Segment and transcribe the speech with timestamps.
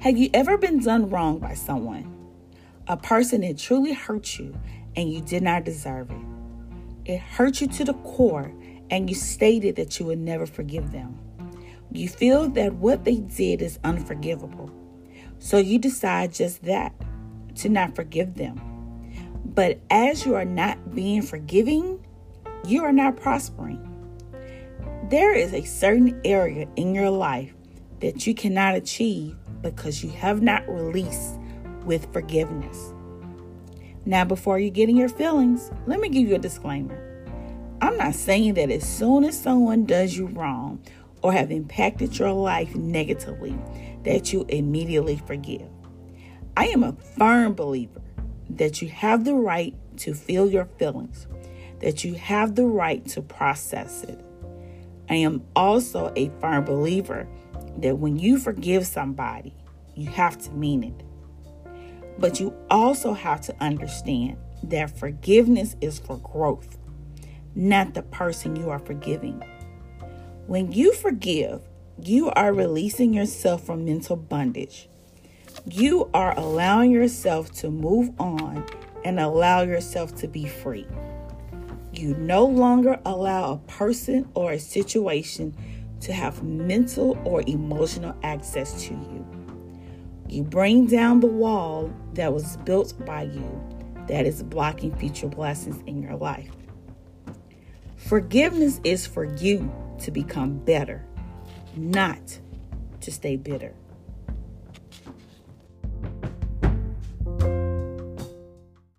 [0.00, 2.10] Have you ever been done wrong by someone?
[2.88, 4.58] A person that truly hurt you
[4.96, 6.16] and you did not deserve it.
[7.04, 8.50] It hurt you to the core
[8.90, 11.18] and you stated that you would never forgive them.
[11.92, 14.70] You feel that what they did is unforgivable.
[15.38, 16.94] So you decide just that,
[17.56, 18.58] to not forgive them.
[19.44, 22.02] But as you are not being forgiving,
[22.64, 23.86] you are not prospering.
[25.10, 27.52] There is a certain area in your life
[28.00, 31.38] that you cannot achieve because you have not released
[31.84, 32.92] with forgiveness.
[34.04, 37.06] Now, before you get in your feelings, let me give you a disclaimer.
[37.82, 40.82] I'm not saying that as soon as someone does you wrong
[41.22, 43.56] or have impacted your life negatively,
[44.04, 45.68] that you immediately forgive.
[46.56, 48.00] I am a firm believer
[48.50, 51.26] that you have the right to feel your feelings,
[51.80, 54.18] that you have the right to process it.
[55.08, 57.26] I am also a firm believer
[57.82, 59.54] that when you forgive somebody,
[59.94, 61.02] you have to mean it.
[62.18, 66.76] But you also have to understand that forgiveness is for growth,
[67.54, 69.42] not the person you are forgiving.
[70.46, 71.62] When you forgive,
[72.02, 74.88] you are releasing yourself from mental bondage.
[75.66, 78.64] You are allowing yourself to move on
[79.04, 80.86] and allow yourself to be free.
[81.92, 85.56] You no longer allow a person or a situation
[86.00, 89.26] to have mental or emotional access to you.
[90.28, 93.62] You bring down the wall that was built by you
[94.06, 96.50] that is blocking future blessings in your life.
[97.96, 99.70] Forgiveness is for you
[100.00, 101.04] to become better,
[101.76, 102.38] not
[103.00, 103.74] to stay bitter.